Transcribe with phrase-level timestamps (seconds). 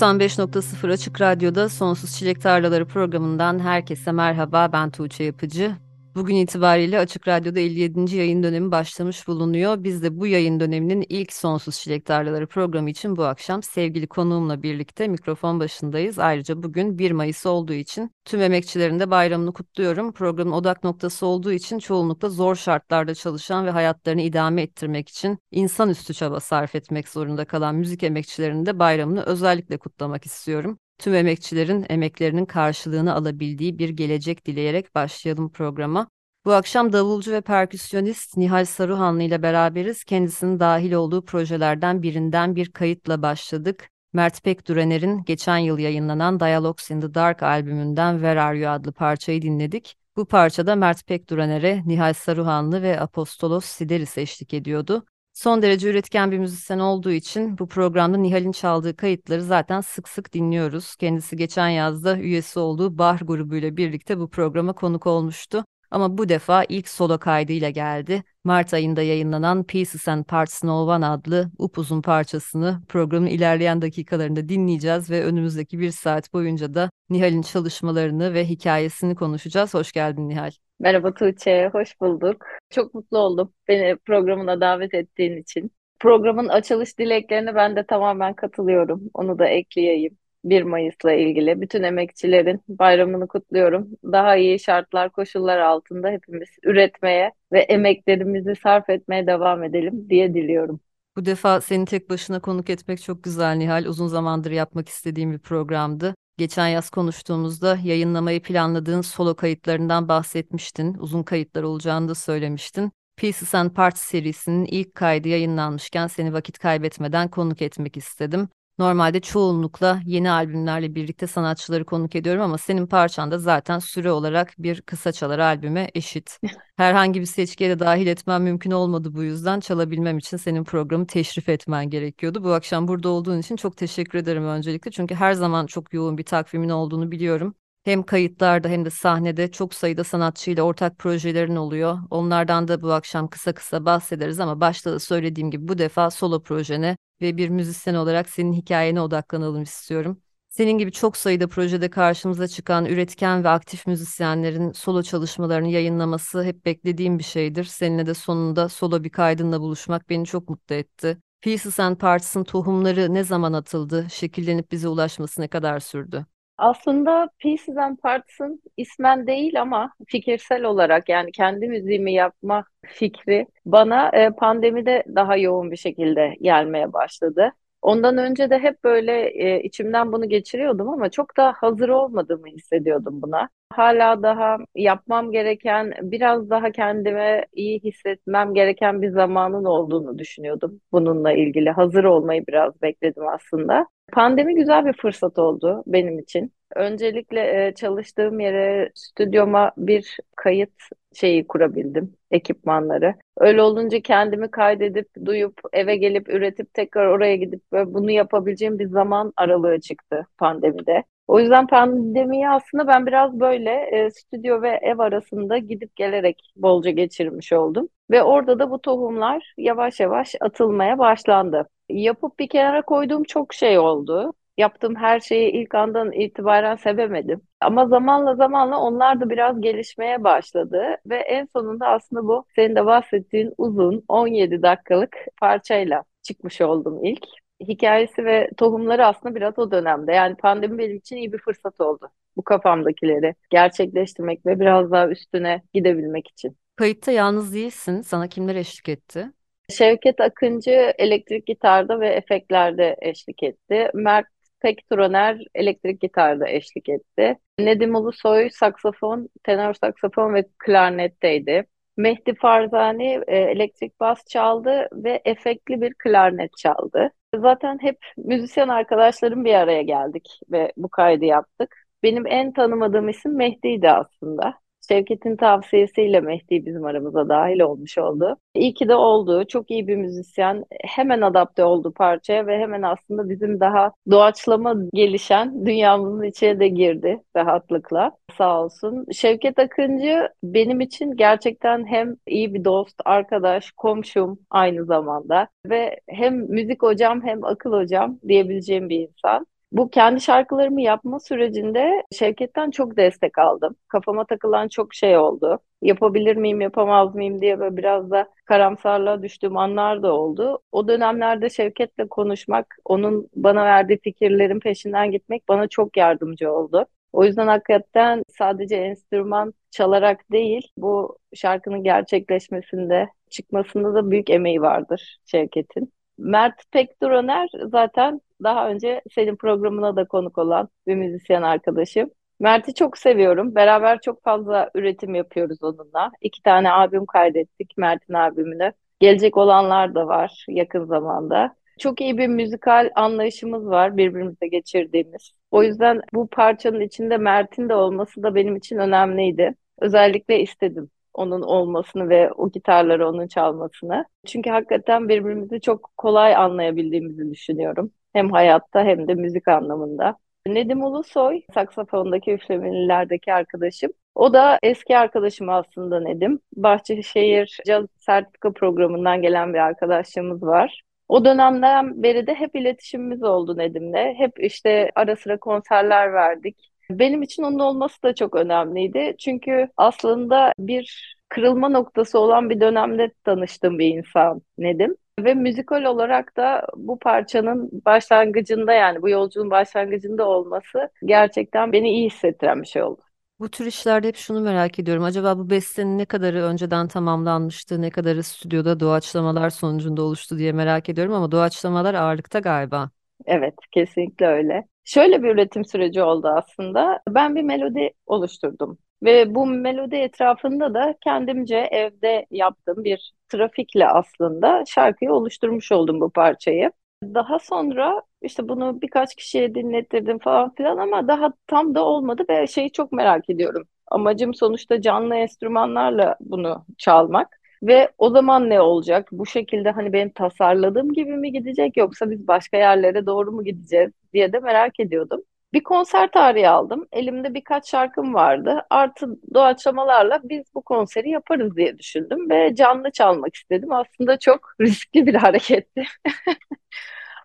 [0.00, 4.72] 95.0 Açık Radyo'da Sonsuz Çilek Tarlaları programından herkese merhaba.
[4.72, 5.76] Ben Tuğçe Yapıcı.
[6.14, 8.16] Bugün itibariyle Açık Radyo'da 57.
[8.16, 9.84] yayın dönemi başlamış bulunuyor.
[9.84, 14.62] Biz de bu yayın döneminin ilk Sonsuz Çilek Tarlaları programı için bu akşam sevgili konuğumla
[14.62, 16.18] birlikte mikrofon başındayız.
[16.18, 20.12] Ayrıca bugün 1 Mayıs olduğu için tüm emekçilerin de bayramını kutluyorum.
[20.12, 26.14] Programın odak noktası olduğu için çoğunlukla zor şartlarda çalışan ve hayatlarını idame ettirmek için insanüstü
[26.14, 32.44] çaba sarf etmek zorunda kalan müzik emekçilerinin de bayramını özellikle kutlamak istiyorum tüm emekçilerin emeklerinin
[32.44, 36.08] karşılığını alabildiği bir gelecek dileyerek başlayalım programa.
[36.44, 40.04] Bu akşam davulcu ve perküsyonist Nihal Saruhanlı ile beraberiz.
[40.04, 43.90] Kendisinin dahil olduğu projelerden birinden bir kayıtla başladık.
[44.12, 49.42] Mert Pekdürener'in geçen yıl yayınlanan Dialogues in the Dark albümünden Where Are You adlı parçayı
[49.42, 49.96] dinledik.
[50.16, 55.04] Bu parçada Mert Pekdürener'e Nihal Saruhanlı ve Apostolos Sideris eşlik ediyordu.
[55.40, 60.32] Son derece üretken bir müzisyen olduğu için bu programda Nihal'in çaldığı kayıtları zaten sık sık
[60.32, 60.96] dinliyoruz.
[60.96, 65.64] Kendisi geçen yazda üyesi olduğu Bah grubuyla birlikte bu programa konuk olmuştu.
[65.90, 68.24] Ama bu defa ilk solo kaydıyla geldi.
[68.44, 75.10] Mart ayında yayınlanan Pieces and Parts No One adlı upuzun parçasını programın ilerleyen dakikalarında dinleyeceğiz
[75.10, 79.74] ve önümüzdeki bir saat boyunca da Nihal'in çalışmalarını ve hikayesini konuşacağız.
[79.74, 80.50] Hoş geldin Nihal.
[80.78, 82.46] Merhaba Tuğçe, hoş bulduk.
[82.70, 85.70] Çok mutlu oldum beni programına davet ettiğin için.
[85.98, 89.10] Programın açılış dileklerine ben de tamamen katılıyorum.
[89.14, 90.18] Onu da ekleyeyim.
[90.44, 93.88] 1 Mayıs'la ilgili bütün emekçilerin bayramını kutluyorum.
[94.04, 100.80] Daha iyi şartlar, koşullar altında hepimiz üretmeye ve emeklerimizi sarf etmeye devam edelim diye diliyorum.
[101.16, 103.84] Bu defa seni tek başına konuk etmek çok güzel Nihal.
[103.84, 106.14] Uzun zamandır yapmak istediğim bir programdı.
[106.38, 110.94] Geçen yaz konuştuğumuzda yayınlamayı planladığın solo kayıtlarından bahsetmiştin.
[110.94, 112.92] Uzun kayıtlar olacağını da söylemiştin.
[113.16, 118.48] Pieces and Parts serisinin ilk kaydı yayınlanmışken seni vakit kaybetmeden konuk etmek istedim.
[118.80, 124.54] Normalde çoğunlukla yeni albümlerle birlikte sanatçıları konuk ediyorum ama senin parçan da zaten süre olarak
[124.58, 126.38] bir kısa çalar albüme eşit.
[126.76, 131.48] Herhangi bir seçkiye de dahil etmem mümkün olmadı bu yüzden çalabilmem için senin programı teşrif
[131.48, 132.44] etmen gerekiyordu.
[132.44, 134.90] Bu akşam burada olduğun için çok teşekkür ederim öncelikle.
[134.90, 137.54] Çünkü her zaman çok yoğun bir takvimin olduğunu biliyorum.
[137.84, 141.98] Hem kayıtlarda hem de sahnede çok sayıda sanatçıyla ortak projelerin oluyor.
[142.10, 146.42] Onlardan da bu akşam kısa kısa bahsederiz ama başta da söylediğim gibi bu defa solo
[146.42, 150.22] projene ve bir müzisyen olarak senin hikayene odaklanalım istiyorum.
[150.48, 156.64] Senin gibi çok sayıda projede karşımıza çıkan üretken ve aktif müzisyenlerin solo çalışmalarını yayınlaması hep
[156.66, 157.64] beklediğim bir şeydir.
[157.64, 161.18] Seninle de sonunda solo bir kaydınla buluşmak beni çok mutlu etti.
[161.40, 166.26] Pieces and Parts'ın tohumları ne zaman atıldı, şekillenip bize ulaşması ne kadar sürdü?
[166.60, 174.08] Aslında Pieces and Parts'ın ismen değil ama fikirsel olarak yani kendi müziğimi yapma fikri bana
[174.08, 177.52] e, pandemide daha yoğun bir şekilde gelmeye başladı.
[177.82, 183.22] Ondan önce de hep böyle e, içimden bunu geçiriyordum ama çok da hazır olmadığımı hissediyordum
[183.22, 183.48] buna.
[183.72, 191.32] Hala daha yapmam gereken, biraz daha kendime iyi hissetmem gereken bir zamanın olduğunu düşünüyordum bununla
[191.32, 191.70] ilgili.
[191.70, 193.86] Hazır olmayı biraz bekledim aslında.
[194.10, 196.52] Pandemi güzel bir fırsat oldu benim için.
[196.76, 200.72] Öncelikle e, çalıştığım yere, stüdyoma bir kayıt
[201.14, 203.14] şeyi kurabildim, ekipmanları.
[203.38, 209.32] Öyle olunca kendimi kaydedip, duyup, eve gelip, üretip tekrar oraya gidip bunu yapabileceğim bir zaman
[209.36, 211.04] aralığı çıktı pandemide.
[211.28, 216.90] O yüzden pandemiyi aslında ben biraz böyle e, stüdyo ve ev arasında gidip gelerek bolca
[216.90, 217.88] geçirmiş oldum.
[218.10, 221.68] Ve orada da bu tohumlar yavaş yavaş atılmaya başlandı.
[221.92, 227.40] Yapıp bir kenara koyduğum çok şey oldu yaptığım her şeyi ilk andan itibaren sevemedim.
[227.60, 232.86] Ama zamanla zamanla onlar da biraz gelişmeye başladı ve en sonunda aslında bu senin de
[232.86, 237.24] bahsettiğin uzun 17 dakikalık parçayla çıkmış oldum ilk.
[237.68, 240.12] Hikayesi ve tohumları aslında biraz o dönemde.
[240.12, 242.08] Yani pandemi benim için iyi bir fırsat oldu.
[242.36, 246.56] Bu kafamdakileri gerçekleştirmek ve biraz daha üstüne gidebilmek için.
[246.76, 248.00] Kayıtta yalnız değilsin.
[248.00, 249.32] Sana kimler eşlik etti?
[249.70, 253.90] Şevket Akıncı elektrik gitarda ve efektlerde eşlik etti.
[253.94, 254.26] Mert
[254.60, 257.36] Pek Turoner elektrik gitarda eşlik etti.
[257.58, 261.66] Nedim Ulusoy saksafon, tenor saksafon ve klarnetteydi.
[261.96, 267.10] Mehdi Farzani e, elektrik bas çaldı ve efektli bir klarnet çaldı.
[267.36, 271.76] Zaten hep müzisyen arkadaşlarım bir araya geldik ve bu kaydı yaptık.
[272.02, 274.54] Benim en tanımadığım isim Mehdi'ydi aslında.
[274.88, 278.36] Şevket'in tavsiyesiyle Mehdi bizim aramıza dahil olmuş oldu.
[278.54, 279.44] İyi ki de oldu.
[279.48, 280.64] Çok iyi bir müzisyen.
[280.84, 287.22] Hemen adapte oldu parçaya ve hemen aslında bizim daha doğaçlama gelişen dünyamızın içine de girdi
[287.36, 288.12] rahatlıkla.
[288.38, 289.06] Sağ olsun.
[289.12, 296.34] Şevket Akıncı benim için gerçekten hem iyi bir dost, arkadaş, komşum aynı zamanda ve hem
[296.36, 299.46] müzik hocam hem akıl hocam diyebileceğim bir insan.
[299.72, 303.76] Bu kendi şarkılarımı yapma sürecinde Şevket'ten çok destek aldım.
[303.88, 305.58] Kafama takılan çok şey oldu.
[305.82, 310.58] Yapabilir miyim, yapamaz mıyım diye böyle biraz da karamsarlığa düştüğüm anlar da oldu.
[310.72, 316.86] O dönemlerde Şevket'le konuşmak, onun bana verdiği fikirlerin peşinden gitmek bana çok yardımcı oldu.
[317.12, 325.18] O yüzden hakikaten sadece enstrüman çalarak değil, bu şarkının gerçekleşmesinde, çıkmasında da büyük emeği vardır
[325.26, 325.92] Şevket'in.
[326.20, 332.10] Mert Pekduraner zaten daha önce senin programına da konuk olan bir müzisyen arkadaşım.
[332.40, 333.54] Mert'i çok seviyorum.
[333.54, 336.10] Beraber çok fazla üretim yapıyoruz onunla.
[336.20, 338.72] İki tane albüm kaydettik Mert'in albümünü.
[339.00, 341.54] Gelecek olanlar da var yakın zamanda.
[341.78, 345.32] Çok iyi bir müzikal anlayışımız var birbirimize geçirdiğimiz.
[345.50, 349.54] O yüzden bu parçanın içinde Mert'in de olması da benim için önemliydi.
[349.78, 354.04] Özellikle istedim onun olmasını ve o gitarları onun çalmasını.
[354.26, 357.90] Çünkü hakikaten birbirimizi çok kolay anlayabildiğimizi düşünüyorum.
[358.12, 360.16] Hem hayatta hem de müzik anlamında.
[360.46, 363.92] Nedim Ulusoy, saksafondaki üflemelilerdeki arkadaşım.
[364.14, 366.40] O da eski arkadaşım aslında Nedim.
[366.56, 370.82] Bahçeşehir Caz Sertifika Programı'ndan gelen bir arkadaşlığımız var.
[371.08, 374.14] O dönemden beri de hep iletişimimiz oldu Nedim'le.
[374.18, 376.70] Hep işte ara sıra konserler verdik.
[376.90, 379.14] Benim için onun olması da çok önemliydi.
[379.18, 384.96] Çünkü aslında bir kırılma noktası olan bir dönemde tanıştığım bir insan Nedim.
[385.20, 392.06] Ve müzikal olarak da bu parçanın başlangıcında yani bu yolculuğun başlangıcında olması gerçekten beni iyi
[392.10, 393.00] hissettiren bir şey oldu.
[393.40, 395.04] Bu tür işlerde hep şunu merak ediyorum.
[395.04, 400.88] Acaba bu bestenin ne kadarı önceden tamamlanmıştı, ne kadarı stüdyoda doğaçlamalar sonucunda oluştu diye merak
[400.88, 402.90] ediyorum ama doğaçlamalar ağırlıkta galiba.
[403.26, 404.64] Evet, kesinlikle öyle.
[404.90, 407.00] Şöyle bir üretim süreci oldu aslında.
[407.08, 408.78] Ben bir melodi oluşturdum.
[409.02, 416.10] Ve bu melodi etrafında da kendimce evde yaptığım bir trafikle aslında şarkıyı oluşturmuş oldum bu
[416.10, 416.72] parçayı.
[417.04, 422.46] Daha sonra işte bunu birkaç kişiye dinlettirdim falan filan ama daha tam da olmadı ve
[422.46, 423.62] şeyi çok merak ediyorum.
[423.90, 427.39] Amacım sonuçta canlı enstrümanlarla bunu çalmak.
[427.62, 429.08] Ve o zaman ne olacak?
[429.12, 433.90] Bu şekilde hani benim tasarladığım gibi mi gidecek yoksa biz başka yerlere doğru mu gideceğiz
[434.12, 435.22] diye de merak ediyordum.
[435.52, 436.86] Bir konser tarihi aldım.
[436.92, 438.62] Elimde birkaç şarkım vardı.
[438.70, 443.72] Artı doğaçlamalarla biz bu konseri yaparız diye düşündüm ve canlı çalmak istedim.
[443.72, 445.84] Aslında çok riskli bir hareketti.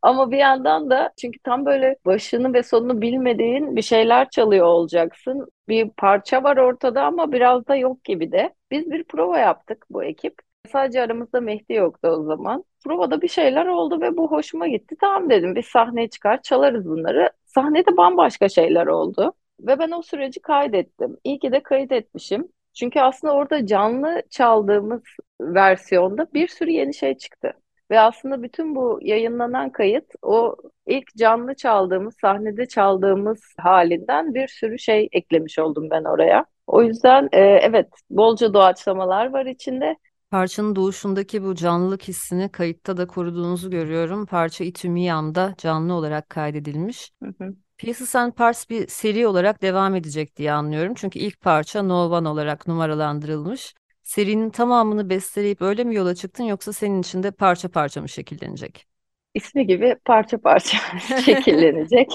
[0.06, 5.48] Ama bir yandan da çünkü tam böyle başını ve sonunu bilmediğin bir şeyler çalıyor olacaksın.
[5.70, 8.54] Bir parça var ortada ama biraz da yok gibi de.
[8.72, 10.36] Biz bir prova yaptık bu ekip.
[10.72, 12.64] Sadece aramızda Mehdi yoktu o zaman.
[12.84, 14.96] Provada bir şeyler oldu ve bu hoşuma gitti.
[15.02, 17.32] Tamam dedim biz sahneye çıkar çalarız bunları.
[17.46, 19.34] Sahnede bambaşka şeyler oldu.
[19.60, 21.18] Ve ben o süreci kaydettim.
[21.24, 22.48] İyi ki de kaydetmişim.
[22.74, 25.02] Çünkü aslında orada canlı çaldığımız
[25.42, 27.54] versiyonda bir sürü yeni şey çıktı.
[27.92, 30.56] Ve aslında bütün bu yayınlanan kayıt o
[30.88, 36.46] ilk canlı çaldığımız, sahnede çaldığımız halinden bir sürü şey eklemiş oldum ben oraya.
[36.68, 39.98] O yüzden e, evet bolca doğaçlamalar var içinde.
[40.32, 44.26] Parçanın doğuşundaki bu canlılık hissini kayıtta da koruduğunuzu görüyorum.
[44.26, 47.12] Parça İtümiyam'da canlı olarak kaydedilmiş.
[47.24, 47.56] Hı hı.
[47.78, 50.94] Pieces and Parts bir seri olarak devam edecek diye anlıyorum.
[50.96, 53.74] Çünkü ilk parça No One olarak numaralandırılmış.
[54.06, 58.88] Serinin tamamını besteleyip öyle mi yola çıktın yoksa senin için de parça parça mı şekillenecek?
[59.34, 60.78] İsmi gibi parça parça
[61.26, 62.10] şekillenecek.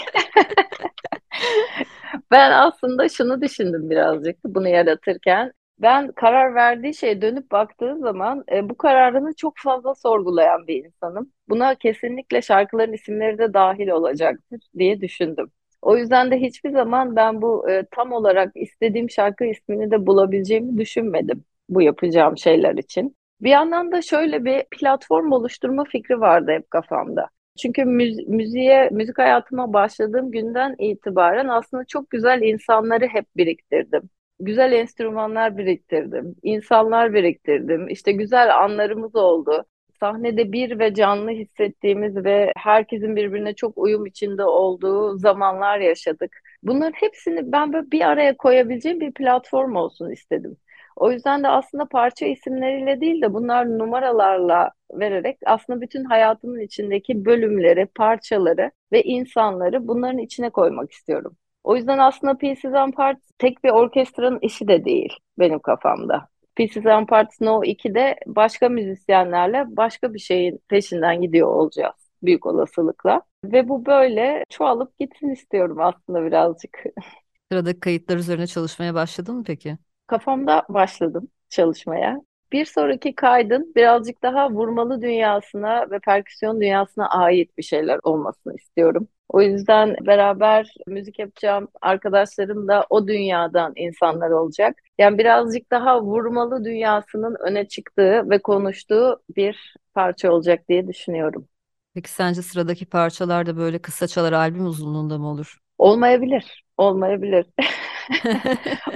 [2.31, 5.53] Ben aslında şunu düşündüm birazcık bunu yaratırken.
[5.79, 11.33] Ben karar verdiği şeye dönüp baktığı zaman e, bu kararını çok fazla sorgulayan bir insanım.
[11.49, 15.51] Buna kesinlikle şarkıların isimleri de dahil olacaktır diye düşündüm.
[15.83, 20.79] O yüzden de hiçbir zaman ben bu e, tam olarak istediğim şarkı ismini de bulabileceğimi
[20.79, 23.17] düşünmedim bu yapacağım şeyler için.
[23.41, 27.29] Bir yandan da şöyle bir platform oluşturma fikri vardı hep kafamda.
[27.59, 34.03] Çünkü müz müziğe, müzik hayatıma başladığım günden itibaren aslında çok güzel insanları hep biriktirdim.
[34.41, 37.89] Güzel enstrümanlar biriktirdim, insanlar biriktirdim.
[37.89, 39.65] İşte güzel anlarımız oldu.
[40.01, 46.37] sahnede bir ve canlı hissettiğimiz ve herkesin birbirine çok uyum içinde olduğu zamanlar yaşadık.
[46.63, 50.57] Bunların hepsini ben böyle bir araya koyabileceğim bir platform olsun istedim.
[50.97, 57.25] O yüzden de aslında parça isimleriyle değil de bunlar numaralarla vererek aslında bütün hayatımın içindeki
[57.25, 61.37] bölümleri, parçaları ve insanları bunların içine koymak istiyorum.
[61.65, 66.29] O yüzden aslında Pieces and Parts tek bir orkestranın işi de değil benim kafamda.
[66.57, 73.23] Pieces and Parts No 2'de başka müzisyenlerle başka bir şeyin peşinden gidiyor olacağız büyük olasılıkla.
[73.45, 76.79] Ve bu böyle çoğalıp gitsin istiyorum aslında birazcık.
[77.53, 79.79] Sıradaki kayıtlar üzerine çalışmaya başladın mı peki?
[80.11, 82.21] Kafamda başladım çalışmaya.
[82.53, 89.09] Bir sonraki kaydın birazcık daha vurmalı dünyasına ve perküsyon dünyasına ait bir şeyler olmasını istiyorum.
[89.29, 94.77] O yüzden beraber müzik yapacağım arkadaşlarım da o dünyadan insanlar olacak.
[94.99, 101.49] Yani birazcık daha vurmalı dünyasının öne çıktığı ve konuştuğu bir parça olacak diye düşünüyorum.
[101.95, 105.59] Peki sence sıradaki parçalar da böyle kısa çalar albüm uzunluğunda mı olur?
[105.79, 107.47] Olmayabilir, olmayabilir.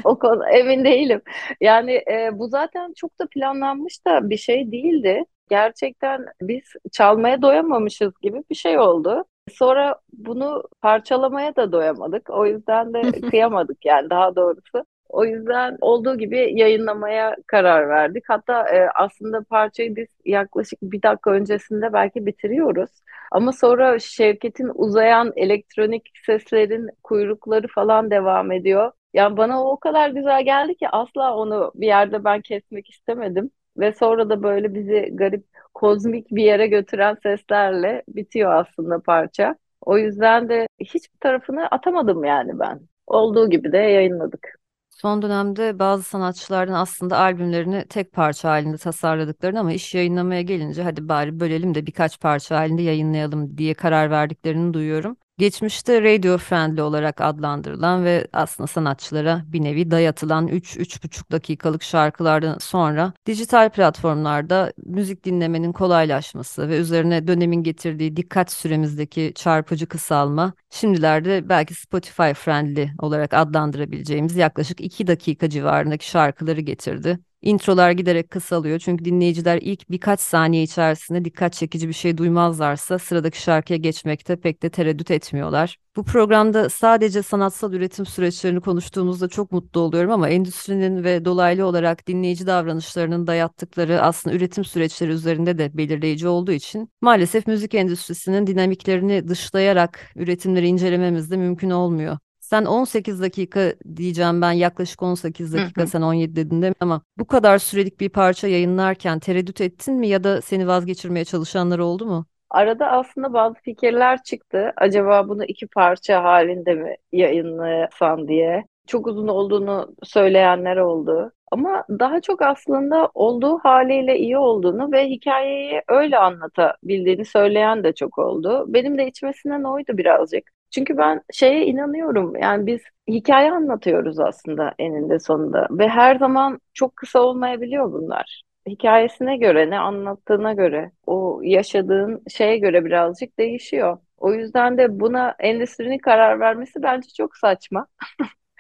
[0.05, 1.23] O konu emin değilim.
[1.61, 5.25] Yani e, bu zaten çok da planlanmış da bir şey değildi.
[5.51, 6.63] Gerçekten biz
[6.93, 9.25] çalmaya doyamamışız gibi bir şey oldu.
[9.53, 12.31] Sonra bunu parçalamaya da doyamadık.
[12.31, 14.85] O yüzden de kıyamadık yani daha doğrusu.
[15.15, 18.25] O yüzden olduğu gibi yayınlamaya karar verdik.
[18.29, 22.91] Hatta e, aslında parçayı biz yaklaşık bir dakika öncesinde belki bitiriyoruz.
[23.33, 28.93] Ama sonra Şevket'in uzayan elektronik seslerin kuyrukları falan devam ediyor.
[29.15, 33.51] Yani bana o o kadar güzel geldi ki asla onu bir yerde ben kesmek istemedim.
[33.77, 35.45] Ve sonra da böyle bizi garip
[35.75, 39.57] kozmik bir yere götüren seslerle bitiyor aslında parça.
[39.81, 42.81] O yüzden de hiçbir tarafını atamadım yani ben.
[43.07, 44.64] Olduğu gibi de yayınladık.
[44.95, 51.09] Son dönemde bazı sanatçılardan aslında albümlerini tek parça halinde tasarladıklarını ama iş yayınlamaya gelince hadi
[51.09, 55.17] bari bölelim de birkaç parça halinde yayınlayalım diye karar verdiklerini duyuyorum.
[55.39, 63.13] Geçmişte radio friendly olarak adlandırılan ve aslında sanatçılara bir nevi dayatılan 3-3,5 dakikalık şarkılardan sonra
[63.27, 71.75] dijital platformlarda müzik dinlemenin kolaylaşması ve üzerine dönemin getirdiği dikkat süremizdeki çarpıcı kısalma şimdilerde belki
[71.75, 77.19] Spotify friendly olarak adlandırabileceğimiz yaklaşık 2 dakika civarındaki şarkıları getirdi.
[77.45, 83.43] Introlar giderek kısalıyor çünkü dinleyiciler ilk birkaç saniye içerisinde dikkat çekici bir şey duymazlarsa sıradaki
[83.43, 85.79] şarkıya geçmekte pek de tereddüt etmiyorlar.
[85.97, 92.07] Bu programda sadece sanatsal üretim süreçlerini konuştuğumuzda çok mutlu oluyorum ama endüstrinin ve dolaylı olarak
[92.07, 99.29] dinleyici davranışlarının dayattıkları aslında üretim süreçleri üzerinde de belirleyici olduğu için maalesef müzik endüstrisinin dinamiklerini
[99.29, 102.19] dışlayarak üretimleri incelememiz de mümkün olmuyor.
[102.55, 105.89] Sen 18 dakika diyeceğim ben yaklaşık 18 dakika Hı hı.
[105.89, 106.77] sen 17 dedin değil mi?
[106.81, 111.79] Ama bu kadar sürelik bir parça yayınlarken tereddüt ettin mi ya da seni vazgeçirmeye çalışanlar
[111.79, 112.27] oldu mu?
[112.51, 114.73] Arada aslında bazı fikirler çıktı.
[114.77, 118.65] Acaba bunu iki parça halinde mi yayınlasan diye.
[118.87, 121.33] Çok uzun olduğunu söyleyenler oldu.
[121.53, 128.19] Ama daha çok aslında olduğu haliyle iyi olduğunu ve hikayeyi öyle anlatabildiğini söyleyen de çok
[128.19, 128.65] oldu.
[128.69, 130.54] Benim de içmesinden oydu birazcık.
[130.75, 132.37] Çünkü ben şeye inanıyorum.
[132.37, 138.43] Yani biz hikaye anlatıyoruz aslında eninde sonunda ve her zaman çok kısa olmayabiliyor bunlar.
[138.69, 143.99] Hikayesine göre, ne anlattığına göre, o yaşadığın şeye göre birazcık değişiyor.
[144.19, 147.87] O yüzden de buna endüstrinin karar vermesi bence çok saçma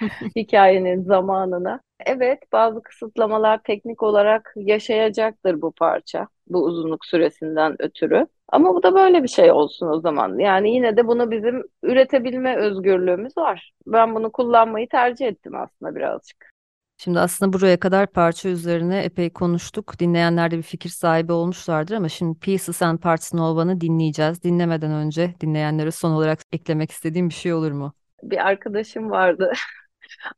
[0.37, 1.81] hikayenin zamanına.
[2.07, 8.27] Evet, bazı kısıtlamalar teknik olarak yaşayacaktır bu parça, bu uzunluk süresinden ötürü.
[8.49, 10.39] Ama bu da böyle bir şey olsun o zaman.
[10.39, 13.73] Yani yine de bunu bizim üretebilme özgürlüğümüz var.
[13.87, 16.55] Ben bunu kullanmayı tercih ettim aslında birazcık.
[16.99, 19.99] Şimdi aslında buraya kadar parça üzerine epey konuştuk.
[20.01, 24.43] Dinleyenler de bir fikir sahibi olmuşlardır ama şimdi Pieces and Parts Nova'nı dinleyeceğiz.
[24.43, 27.93] Dinlemeden önce dinleyenlere son olarak eklemek istediğim bir şey olur mu?
[28.23, 29.53] Bir arkadaşım vardı.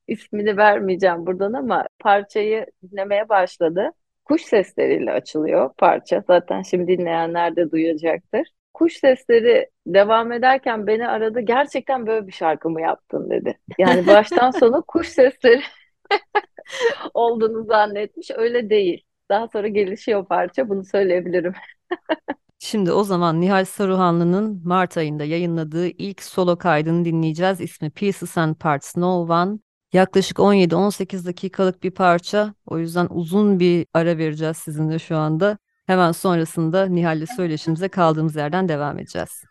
[0.06, 3.90] İsmini vermeyeceğim buradan ama parçayı dinlemeye başladı.
[4.24, 6.24] Kuş sesleriyle açılıyor parça.
[6.26, 8.48] Zaten şimdi dinleyenler de duyacaktır.
[8.74, 11.40] Kuş sesleri devam ederken beni aradı.
[11.40, 13.58] Gerçekten böyle bir şarkı mı yaptın dedi.
[13.78, 15.62] Yani baştan sona kuş sesleri
[17.14, 18.30] olduğunu zannetmiş.
[18.36, 19.04] Öyle değil.
[19.28, 20.68] Daha sonra gelişiyor parça.
[20.68, 21.52] Bunu söyleyebilirim.
[22.58, 27.60] Şimdi o zaman Nihal Saruhanlı'nın Mart ayında yayınladığı ilk solo kaydını dinleyeceğiz.
[27.60, 29.58] İsmi Pieces and Parts No One.
[29.92, 32.54] Yaklaşık 17-18 dakikalık bir parça.
[32.66, 35.58] O yüzden uzun bir ara vereceğiz sizinle şu anda.
[35.86, 39.42] Hemen sonrasında Nihal'le söyleşimize kaldığımız yerden devam edeceğiz.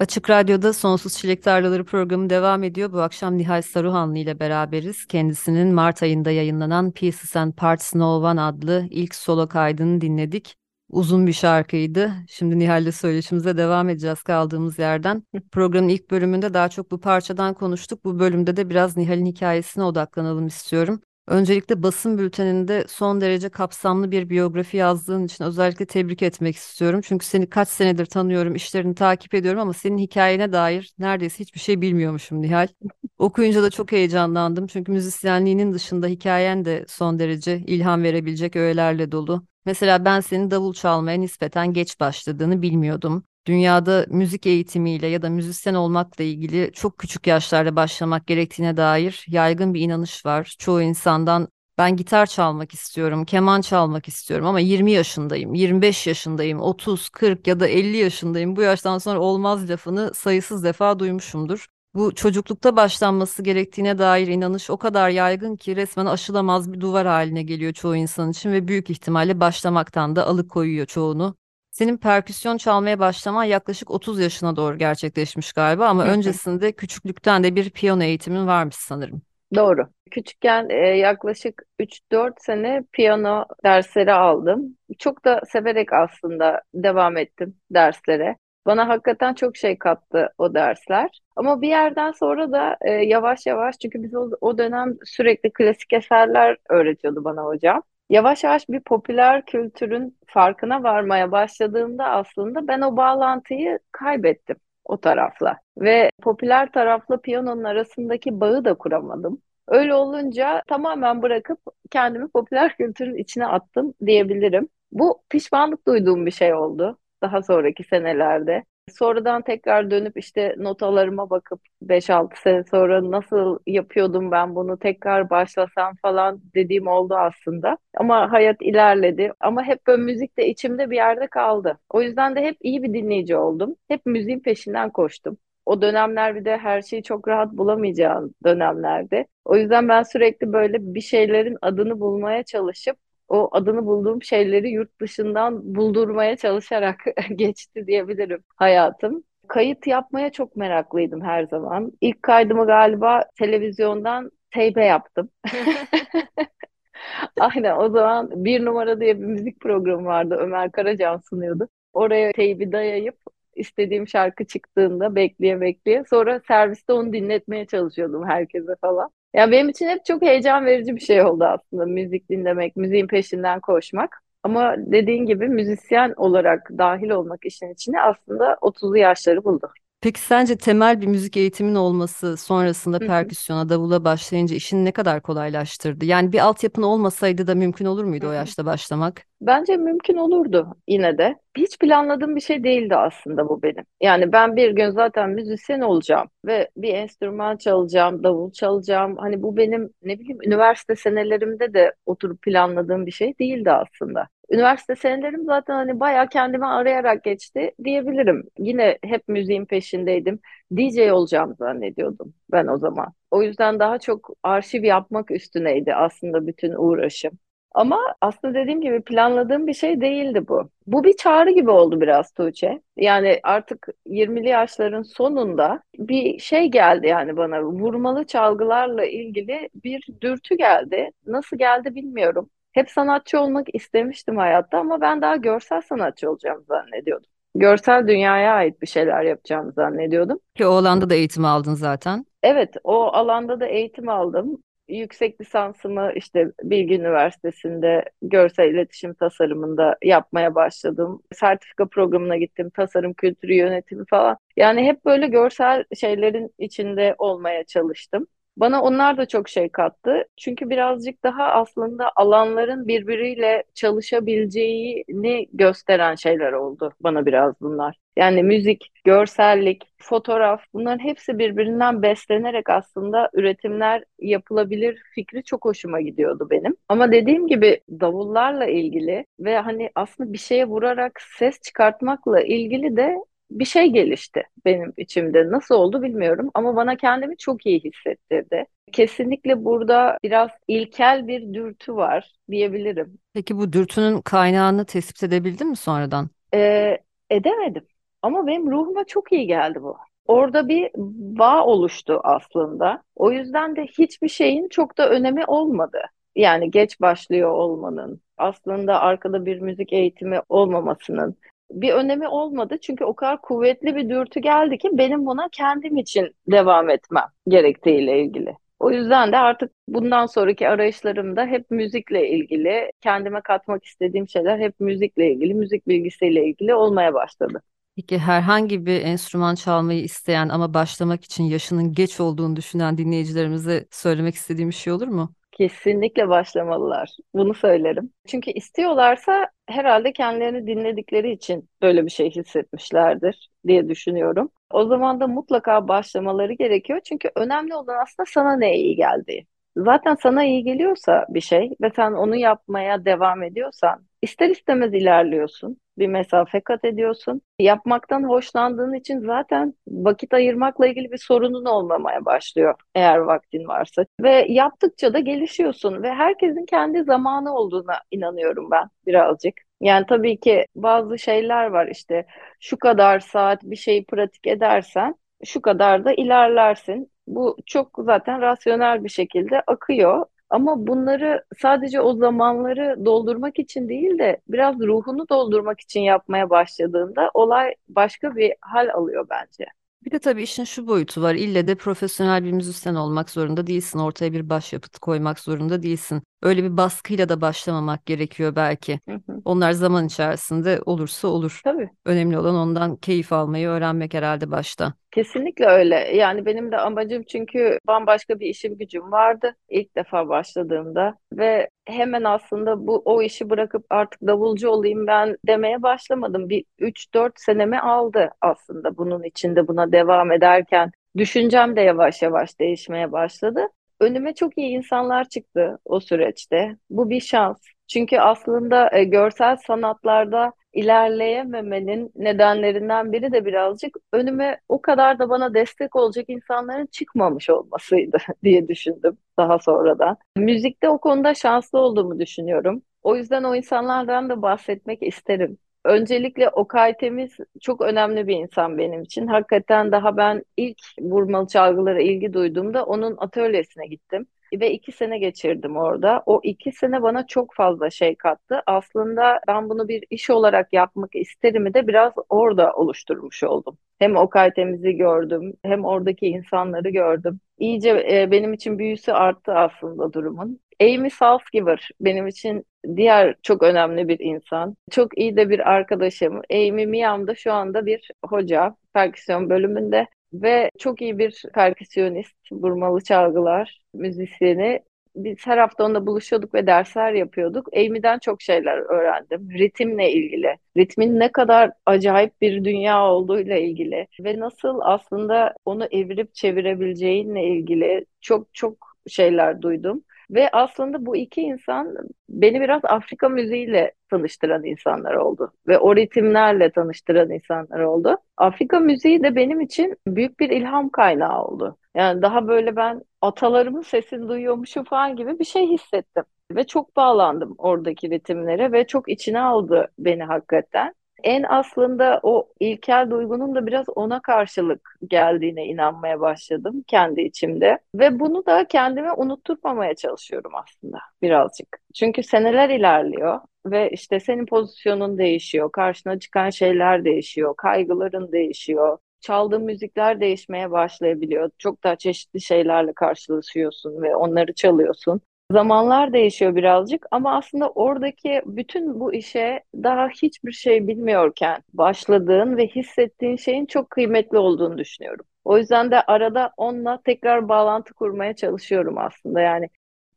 [0.00, 2.92] Açık Radyo'da Sonsuz Çilek Tarlaları programı devam ediyor.
[2.92, 5.06] Bu akşam Nihal Saruhanlı ile beraberiz.
[5.06, 10.61] Kendisinin Mart ayında yayınlanan Pieces and Parts No One adlı ilk solo kaydını dinledik.
[10.92, 12.12] Uzun bir şarkıydı.
[12.28, 15.22] Şimdi Nihal'le söyleşimize devam edeceğiz kaldığımız yerden.
[15.52, 18.04] Programın ilk bölümünde daha çok bu parçadan konuştuk.
[18.04, 21.00] Bu bölümde de biraz Nihal'in hikayesine odaklanalım istiyorum.
[21.28, 27.00] Öncelikle basın bülteninde son derece kapsamlı bir biyografi yazdığın için özellikle tebrik etmek istiyorum.
[27.04, 31.80] Çünkü seni kaç senedir tanıyorum, işlerini takip ediyorum ama senin hikayene dair neredeyse hiçbir şey
[31.80, 32.68] bilmiyormuşum Nihal.
[33.18, 39.51] Okuyunca da çok heyecanlandım çünkü müzisyenliğinin dışında hikayen de son derece ilham verebilecek öğelerle dolu.
[39.64, 43.24] Mesela ben senin davul çalmaya nispeten geç başladığını bilmiyordum.
[43.46, 49.74] Dünyada müzik eğitimiyle ya da müzisyen olmakla ilgili çok küçük yaşlarda başlamak gerektiğine dair yaygın
[49.74, 50.54] bir inanış var.
[50.58, 57.08] Çoğu insandan ben gitar çalmak istiyorum, keman çalmak istiyorum ama 20 yaşındayım, 25 yaşındayım, 30,
[57.08, 58.56] 40 ya da 50 yaşındayım.
[58.56, 61.66] Bu yaştan sonra olmaz lafını sayısız defa duymuşumdur.
[61.94, 67.42] Bu çocuklukta başlanması gerektiğine dair inanış o kadar yaygın ki resmen aşılamaz bir duvar haline
[67.42, 71.34] geliyor çoğu insan için ve büyük ihtimalle başlamaktan da alıkoyuyor çoğunu.
[71.70, 77.70] Senin perküsyon çalmaya başlaman yaklaşık 30 yaşına doğru gerçekleşmiş galiba ama öncesinde küçüklükten de bir
[77.70, 79.22] piyano eğitimin varmış sanırım.
[79.54, 79.88] Doğru.
[80.10, 84.76] Küçükken e, yaklaşık 3-4 sene piyano dersleri aldım.
[84.98, 88.36] Çok da severek aslında devam ettim derslere.
[88.66, 91.20] Bana hakikaten çok şey kattı o dersler.
[91.36, 95.92] Ama bir yerden sonra da e, yavaş yavaş çünkü biz o, o dönem sürekli klasik
[95.92, 97.82] eserler öğretiyordu bana hocam.
[98.10, 105.58] Yavaş yavaş bir popüler kültürün farkına varmaya başladığımda aslında ben o bağlantıyı kaybettim o tarafla.
[105.78, 109.42] Ve popüler tarafla piyanonun arasındaki bağı da kuramadım.
[109.68, 111.58] Öyle olunca tamamen bırakıp
[111.90, 114.68] kendimi popüler kültürün içine attım diyebilirim.
[114.92, 118.64] Bu pişmanlık duyduğum bir şey oldu daha sonraki senelerde.
[118.90, 125.96] Sonradan tekrar dönüp işte notalarıma bakıp 5-6 sene sonra nasıl yapıyordum ben bunu tekrar başlasam
[126.02, 127.78] falan dediğim oldu aslında.
[127.96, 129.32] Ama hayat ilerledi.
[129.40, 131.78] Ama hep böyle müzik de içimde bir yerde kaldı.
[131.90, 133.76] O yüzden de hep iyi bir dinleyici oldum.
[133.88, 135.36] Hep müziğin peşinden koştum.
[135.66, 139.26] O dönemler bir de her şeyi çok rahat bulamayacağım dönemlerde.
[139.44, 142.96] O yüzden ben sürekli böyle bir şeylerin adını bulmaya çalışıp
[143.32, 147.00] o adını bulduğum şeyleri yurt dışından buldurmaya çalışarak
[147.36, 149.24] geçti diyebilirim hayatım.
[149.48, 151.92] Kayıt yapmaya çok meraklıydım her zaman.
[152.00, 155.30] İlk kaydımı galiba televizyondan teybe yaptım.
[157.40, 160.36] Aynen o zaman bir numara diye bir müzik programı vardı.
[160.40, 161.68] Ömer Karacan sunuyordu.
[161.92, 163.16] Oraya teybi dayayıp
[163.56, 169.10] istediğim şarkı çıktığında bekleye bekleye sonra serviste onu dinletmeye çalışıyordum herkese falan.
[169.34, 173.60] Ya benim için hep çok heyecan verici bir şey oldu aslında müzik dinlemek, müziğin peşinden
[173.60, 174.18] koşmak.
[174.42, 179.72] Ama dediğin gibi müzisyen olarak dahil olmak işin içine aslında 30'lu yaşları buldu.
[180.02, 186.04] Peki sence temel bir müzik eğitimin olması sonrasında perküsyona, davula başlayınca işini ne kadar kolaylaştırdı?
[186.04, 189.22] Yani bir altyapın olmasaydı da mümkün olur muydu o yaşta başlamak?
[189.40, 191.36] Bence mümkün olurdu yine de.
[191.56, 193.84] Hiç planladığım bir şey değildi aslında bu benim.
[194.00, 199.16] Yani ben bir gün zaten müzisyen olacağım ve bir enstrüman çalacağım, davul çalacağım.
[199.16, 204.28] Hani bu benim ne bileyim üniversite senelerimde de oturup planladığım bir şey değildi aslında.
[204.52, 208.44] Üniversite senelerim zaten hani bayağı kendimi arayarak geçti diyebilirim.
[208.58, 210.40] Yine hep müziğin peşindeydim.
[210.76, 213.12] DJ olacağım zannediyordum ben o zaman.
[213.30, 217.38] O yüzden daha çok arşiv yapmak üstüneydi aslında bütün uğraşım.
[217.74, 220.70] Ama aslında dediğim gibi planladığım bir şey değildi bu.
[220.86, 222.82] Bu bir çağrı gibi oldu biraz Tuğçe.
[222.96, 227.62] Yani artık 20'li yaşların sonunda bir şey geldi yani bana.
[227.62, 231.10] Vurmalı çalgılarla ilgili bir dürtü geldi.
[231.26, 232.50] Nasıl geldi bilmiyorum.
[232.72, 237.30] Hep sanatçı olmak istemiştim hayatta ama ben daha görsel sanatçı olacağımı zannediyordum.
[237.54, 240.40] Görsel dünyaya ait bir şeyler yapacağımı zannediyordum.
[240.54, 242.26] Ki o alanda da eğitim aldın zaten.
[242.42, 244.62] Evet, o alanda da eğitim aldım.
[244.88, 251.22] Yüksek lisansımı işte Bilgi Üniversitesi'nde görsel iletişim tasarımında yapmaya başladım.
[251.34, 254.36] Sertifika programına gittim, tasarım kültürü yönetimi falan.
[254.56, 258.26] Yani hep böyle görsel şeylerin içinde olmaya çalıştım.
[258.56, 260.24] Bana onlar da çok şey kattı.
[260.36, 267.96] Çünkü birazcık daha aslında alanların birbiriyle çalışabileceğini gösteren şeyler oldu bana biraz bunlar.
[268.16, 276.48] Yani müzik, görsellik, fotoğraf bunların hepsi birbirinden beslenerek aslında üretimler yapılabilir fikri çok hoşuma gidiyordu
[276.50, 276.76] benim.
[276.88, 283.16] Ama dediğim gibi davullarla ilgili ve hani aslında bir şeye vurarak ses çıkartmakla ilgili de
[283.58, 285.50] bir şey gelişti benim içimde.
[285.50, 288.64] Nasıl oldu bilmiyorum ama bana kendimi çok iyi hissettirdi.
[288.92, 293.18] Kesinlikle burada biraz ilkel bir dürtü var diyebilirim.
[293.34, 296.28] Peki bu dürtünün kaynağını tespit edebildin mi sonradan?
[296.54, 296.98] Ee,
[297.30, 297.86] edemedim
[298.22, 299.96] ama benim ruhuma çok iyi geldi bu.
[300.26, 300.90] Orada bir
[301.38, 303.02] bağ oluştu aslında.
[303.16, 305.98] O yüzden de hiçbir şeyin çok da önemi olmadı.
[306.36, 311.36] Yani geç başlıyor olmanın, aslında arkada bir müzik eğitimi olmamasının
[311.72, 312.78] bir önemi olmadı.
[312.82, 318.22] Çünkü o kadar kuvvetli bir dürtü geldi ki benim buna kendim için devam etmem gerektiğiyle
[318.22, 318.56] ilgili.
[318.80, 324.80] O yüzden de artık bundan sonraki arayışlarımda hep müzikle ilgili, kendime katmak istediğim şeyler hep
[324.80, 327.62] müzikle ilgili, müzik bilgisiyle ilgili olmaya başladı.
[327.96, 334.34] Peki herhangi bir enstrüman çalmayı isteyen ama başlamak için yaşının geç olduğunu düşünen dinleyicilerimize söylemek
[334.34, 335.34] istediğim bir şey olur mu?
[335.52, 337.16] Kesinlikle başlamalılar.
[337.34, 338.12] Bunu söylerim.
[338.26, 344.50] Çünkü istiyorlarsa herhalde kendilerini dinledikleri için böyle bir şey hissetmişlerdir diye düşünüyorum.
[344.70, 347.00] O zaman da mutlaka başlamaları gerekiyor.
[347.04, 349.46] Çünkü önemli olan aslında sana ne iyi geldiği.
[349.76, 355.76] Zaten sana iyi geliyorsa bir şey ve sen onu yapmaya devam ediyorsan ister istemez ilerliyorsun.
[355.98, 357.42] Bir mesafe kat ediyorsun.
[357.58, 364.06] Yapmaktan hoşlandığın için zaten vakit ayırmakla ilgili bir sorunun olmamaya başlıyor eğer vaktin varsa.
[364.20, 369.54] Ve yaptıkça da gelişiyorsun ve herkesin kendi zamanı olduğuna inanıyorum ben birazcık.
[369.80, 372.26] Yani tabii ki bazı şeyler var işte
[372.60, 377.12] şu kadar saat bir şeyi pratik edersen şu kadar da ilerlersin.
[377.26, 380.26] Bu çok zaten rasyonel bir şekilde akıyor.
[380.52, 387.30] Ama bunları sadece o zamanları doldurmak için değil de biraz ruhunu doldurmak için yapmaya başladığında
[387.34, 389.66] olay başka bir hal alıyor bence.
[390.04, 391.34] Bir de tabii işin şu boyutu var.
[391.34, 393.98] İlle de profesyonel bir müzisyen olmak zorunda değilsin.
[393.98, 396.22] Ortaya bir başyapıt koymak zorunda değilsin.
[396.42, 399.00] Öyle bir baskıyla da başlamamak gerekiyor belki.
[399.08, 399.42] Hı hı.
[399.44, 401.60] Onlar zaman içerisinde olursa olur.
[401.64, 401.90] Tabii.
[402.04, 404.94] Önemli olan ondan keyif almayı öğrenmek herhalde başta.
[405.10, 405.96] Kesinlikle öyle.
[405.96, 412.24] Yani benim de amacım çünkü bambaşka bir işim gücüm vardı ilk defa başladığımda ve hemen
[412.24, 416.48] aslında bu o işi bırakıp artık davulcu olayım ben demeye başlamadım.
[416.48, 420.90] Bir 3-4 senemi aldı aslında bunun içinde buna devam ederken.
[421.16, 423.68] Düşüncem de yavaş yavaş değişmeye başladı.
[424.02, 426.76] Önüme çok iyi insanlar çıktı o süreçte.
[426.90, 427.56] Bu bir şans.
[427.88, 435.54] Çünkü aslında e, görsel sanatlarda ilerleyememenin nedenlerinden biri de birazcık önüme o kadar da bana
[435.54, 440.16] destek olacak insanların çıkmamış olmasıydı diye düşündüm daha sonradan.
[440.36, 442.82] Müzikte o konuda şanslı olduğumu düşünüyorum.
[443.02, 445.58] O yüzden o insanlardan da bahsetmek isterim.
[445.84, 449.26] Öncelikle Okay Temiz çok önemli bir insan benim için.
[449.26, 455.76] Hakikaten daha ben ilk vurmalı çalgılara ilgi duyduğumda onun atölyesine gittim ve iki sene geçirdim
[455.76, 456.22] orada.
[456.26, 458.62] O iki sene bana çok fazla şey kattı.
[458.66, 463.78] Aslında ben bunu bir iş olarak yapmak isterimi de biraz orada oluşturmuş oldum.
[463.98, 467.40] Hem Okay Temiz'i gördüm, hem oradaki insanları gördüm.
[467.58, 470.60] İyice e, benim için büyüsü arttı aslında durumun.
[470.80, 472.64] Amy Salzgiver benim için
[472.96, 474.76] diğer çok önemli bir insan.
[474.90, 476.42] Çok iyi de bir arkadaşım.
[476.52, 483.80] Amy Miam'da şu anda bir hoca perküsyon bölümünde ve çok iyi bir perküsyonist, vurmalı çalgılar,
[483.94, 484.80] müzisyeni.
[485.16, 487.76] Biz her hafta onunla buluşuyorduk ve dersler yapıyorduk.
[487.76, 489.50] Amy'den çok şeyler öğrendim.
[489.50, 496.34] Ritimle ilgili, ritmin ne kadar acayip bir dünya olduğuyla ilgili ve nasıl aslında onu evirip
[496.34, 500.04] çevirebileceğinle ilgili çok çok şeyler duydum.
[500.32, 501.96] Ve aslında bu iki insan
[502.28, 505.52] beni biraz Afrika müziğiyle tanıştıran insanlar oldu.
[505.68, 508.16] Ve o ritimlerle tanıştıran insanlar oldu.
[508.36, 511.78] Afrika müziği de benim için büyük bir ilham kaynağı oldu.
[511.96, 516.24] Yani daha böyle ben atalarımın sesini duyuyormuşum falan gibi bir şey hissettim.
[516.52, 523.10] Ve çok bağlandım oradaki ritimlere ve çok içine aldı beni hakikaten en aslında o ilkel
[523.10, 527.78] duygunun da biraz ona karşılık geldiğine inanmaya başladım kendi içimde.
[527.94, 531.78] Ve bunu da kendime unutturmamaya çalışıyorum aslında birazcık.
[531.94, 538.98] Çünkü seneler ilerliyor ve işte senin pozisyonun değişiyor, karşına çıkan şeyler değişiyor, kaygıların değişiyor.
[539.20, 541.50] Çaldığın müzikler değişmeye başlayabiliyor.
[541.58, 545.20] Çok daha çeşitli şeylerle karşılaşıyorsun ve onları çalıyorsun.
[545.52, 552.66] Zamanlar değişiyor birazcık ama aslında oradaki bütün bu işe daha hiçbir şey bilmiyorken başladığın ve
[552.66, 555.26] hissettiğin şeyin çok kıymetli olduğunu düşünüyorum.
[555.44, 559.40] O yüzden de arada onunla tekrar bağlantı kurmaya çalışıyorum aslında.
[559.40, 559.68] Yani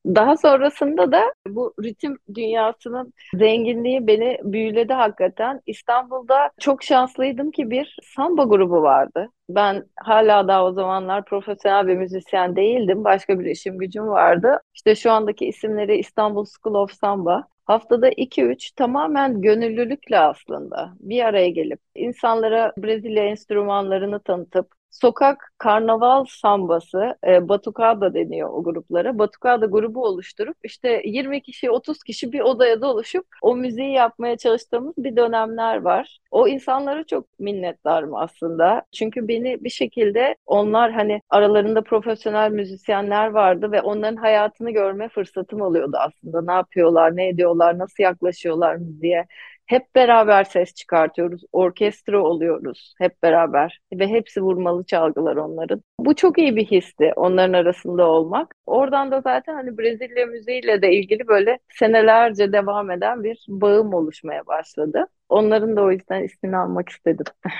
[0.06, 5.62] daha sonrasında da bu ritim dünyasının zenginliği beni büyüledi hakikaten.
[5.66, 9.30] İstanbul'da çok şanslıydım ki bir samba grubu vardı.
[9.50, 13.04] Ben hala daha o zamanlar profesyonel bir müzisyen değildim.
[13.04, 14.60] Başka bir işim gücüm vardı.
[14.74, 17.48] İşte şu andaki isimleri İstanbul School of Samba.
[17.66, 24.68] Haftada 2-3 tamamen gönüllülükle aslında bir araya gelip insanlara Brezilya enstrümanlarını tanıtıp
[25.02, 29.20] sokak karnaval sambası, e, Batucada deniyor o gruplara.
[29.20, 34.94] Batucada grubu oluşturup işte 20 kişi, 30 kişi bir odaya doluşup o müziği yapmaya çalıştığımız
[34.98, 36.20] bir dönemler var.
[36.32, 38.84] O insanlara çok minnettarım aslında.
[38.92, 45.62] Çünkü beni bir şekilde onlar hani aralarında profesyonel müzisyenler vardı ve onların hayatını görme fırsatım
[45.62, 46.42] oluyordu aslında.
[46.42, 49.26] Ne yapıyorlar, ne ediyorlar, nasıl yaklaşıyorlar müziğe.
[49.66, 55.84] Hep beraber ses çıkartıyoruz, orkestra oluyoruz hep beraber ve hepsi vurmalı çalgılar onların.
[56.00, 58.56] Bu çok iyi bir histi onların arasında olmak.
[58.66, 64.48] Oradan da zaten hani Brezilya müziğiyle de ilgili böyle senelerce devam eden bir bağım oluşmaya
[64.48, 65.08] başladı.
[65.30, 67.26] Onların da o yüzden ismini almak istedim.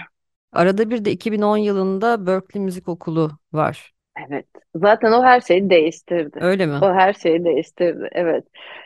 [0.54, 3.94] Arada bir de 2010 yılında Berkeley Müzik Okulu var.
[4.30, 4.46] Evet.
[4.76, 6.40] Zaten o her şeyi değiştirdi.
[6.42, 6.80] Öyle mi?
[6.82, 8.10] O her şeyi değiştirdi.
[8.12, 8.44] Evet.